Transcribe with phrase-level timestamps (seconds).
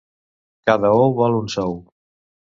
[0.69, 1.73] Cada ou val un sou.